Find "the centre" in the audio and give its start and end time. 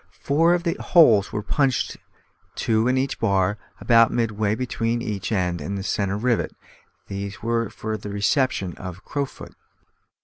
5.77-6.17